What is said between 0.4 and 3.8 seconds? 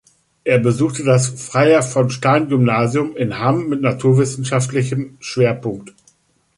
Er besuchte das Freiherr-vom-Stein-Gymnasium in Hamm